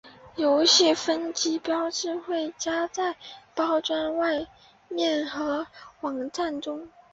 [0.35, 3.15] 游戏的分级标志会加在
[3.53, 4.47] 包装外
[4.89, 5.67] 面和
[5.99, 6.89] 网站中。